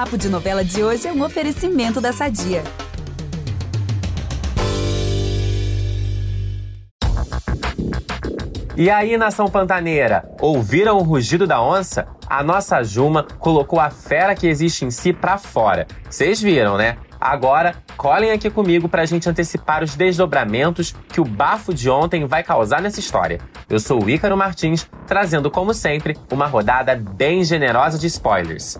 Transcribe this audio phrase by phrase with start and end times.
[0.00, 2.64] Papo de Novela de hoje é um oferecimento da Sadia.
[8.74, 12.08] E aí, nação pantaneira, ouviram o rugido da onça?
[12.26, 15.86] A nossa Juma colocou a fera que existe em si pra fora.
[16.08, 16.96] Vocês viram, né?
[17.20, 22.42] Agora, colhem aqui comigo pra gente antecipar os desdobramentos que o bafo de ontem vai
[22.42, 23.38] causar nessa história.
[23.68, 28.78] Eu sou o Ícaro Martins, trazendo, como sempre, uma rodada bem generosa de spoilers.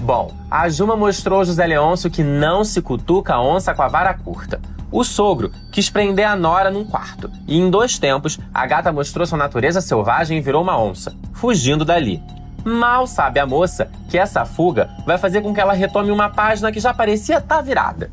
[0.00, 4.14] Bom, a Juma mostrou José Leôncio que não se cutuca a onça com a vara
[4.14, 4.58] curta.
[4.90, 9.26] O sogro quis prender a nora num quarto, e em dois tempos a gata mostrou
[9.26, 12.20] sua natureza selvagem e virou uma onça, fugindo dali.
[12.64, 16.72] Mal sabe a moça que essa fuga vai fazer com que ela retome uma página
[16.72, 18.10] que já parecia estar tá virada.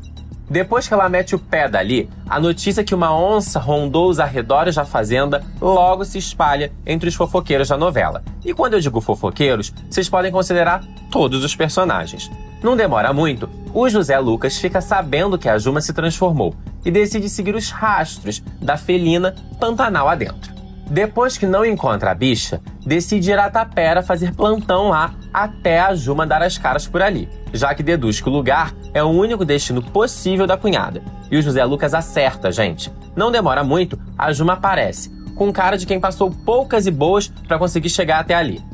[0.50, 4.76] Depois que ela mete o pé dali, a notícia que uma onça rondou os arredores
[4.76, 8.22] da fazenda logo se espalha entre os fofoqueiros da novela.
[8.44, 12.30] E quando eu digo fofoqueiros, vocês podem considerar todos os personagens.
[12.62, 17.28] Não demora muito, o José Lucas fica sabendo que a Juma se transformou e decide
[17.28, 20.56] seguir os rastros da felina Pantanal adentro.
[20.90, 25.94] Depois que não encontra a bicha, decide ir a Tapera fazer plantão lá até a
[25.94, 29.44] Juma dar as caras por ali, já que deduz que o lugar é o único
[29.44, 31.02] destino possível da cunhada.
[31.30, 32.90] E o José Lucas acerta, gente.
[33.14, 37.58] Não demora muito, a Juma aparece, com cara de quem passou poucas e boas para
[37.58, 38.64] conseguir chegar até ali.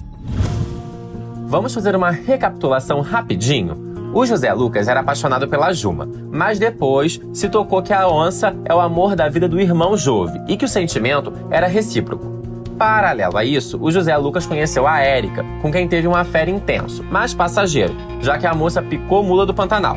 [1.46, 4.12] Vamos fazer uma recapitulação rapidinho?
[4.14, 8.72] O José Lucas era apaixonado pela Juma, mas depois se tocou que a onça é
[8.72, 12.43] o amor da vida do irmão Jove e que o sentimento era recíproco.
[12.78, 17.04] Paralelo a isso, o José Lucas conheceu a Érica, com quem teve um affair intenso,
[17.08, 19.96] mas passageiro, já que a moça picou mula do Pantanal.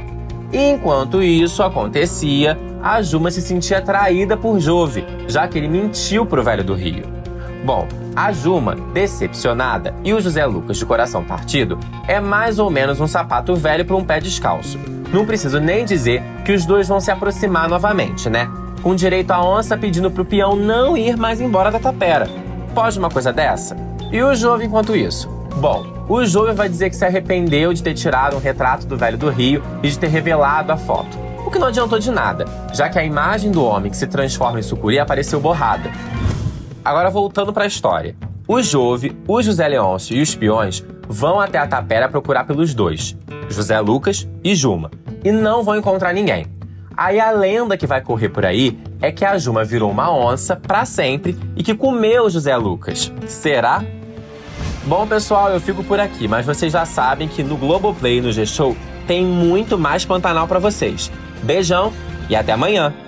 [0.54, 6.44] Enquanto isso acontecia, a Juma se sentia traída por Jove, já que ele mentiu pro
[6.44, 7.06] velho do Rio.
[7.66, 13.02] Bom, a Juma, decepcionada, e o José Lucas de coração partido, é mais ou menos
[13.02, 14.80] um sapato velho para um pé descalço.
[15.12, 18.48] Não preciso nem dizer que os dois vão se aproximar novamente, né?
[18.82, 22.47] Com direito a onça pedindo pro peão não ir mais embora da tapera.
[22.78, 23.76] Pode uma coisa dessa?
[24.12, 25.28] E o Jove enquanto isso?
[25.56, 29.18] Bom, o Jove vai dizer que se arrependeu de ter tirado um retrato do velho
[29.18, 31.18] do Rio e de ter revelado a foto.
[31.44, 32.46] O que não adiantou de nada,
[32.76, 35.90] já que a imagem do homem que se transforma em sucuri apareceu borrada.
[36.86, 38.16] Agora voltando para a história.
[38.48, 43.18] O Jove, o José Leôncio e os peões vão até a tapera procurar pelos dois,
[43.50, 44.92] José Lucas e Juma,
[45.24, 46.46] e não vão encontrar ninguém.
[46.98, 50.56] Aí a lenda que vai correr por aí é que a Juma virou uma onça
[50.56, 53.14] para sempre e que comeu José Lucas.
[53.28, 53.84] Será?
[54.84, 58.32] Bom, pessoal, eu fico por aqui, mas vocês já sabem que no Globoplay e no
[58.32, 58.76] G-Show
[59.06, 61.12] tem muito mais Pantanal para vocês.
[61.44, 61.94] Beijão
[62.30, 63.07] e até amanhã!